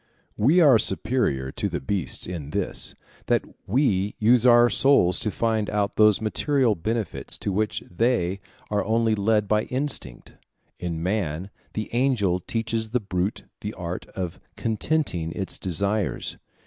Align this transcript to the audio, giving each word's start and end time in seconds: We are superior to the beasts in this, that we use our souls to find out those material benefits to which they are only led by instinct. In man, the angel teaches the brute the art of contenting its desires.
We 0.35 0.61
are 0.61 0.79
superior 0.79 1.51
to 1.51 1.69
the 1.69 1.79
beasts 1.79 2.25
in 2.25 2.49
this, 2.49 2.95
that 3.27 3.43
we 3.67 4.15
use 4.17 4.47
our 4.47 4.67
souls 4.67 5.19
to 5.19 5.29
find 5.29 5.69
out 5.69 5.95
those 5.95 6.21
material 6.23 6.73
benefits 6.73 7.37
to 7.37 7.51
which 7.51 7.81
they 7.85 8.39
are 8.71 8.83
only 8.83 9.13
led 9.13 9.47
by 9.47 9.65
instinct. 9.65 10.33
In 10.79 11.03
man, 11.03 11.51
the 11.73 11.87
angel 11.93 12.39
teaches 12.39 12.89
the 12.89 12.99
brute 12.99 13.43
the 13.59 13.75
art 13.75 14.07
of 14.15 14.39
contenting 14.57 15.33
its 15.33 15.59
desires. 15.59 16.37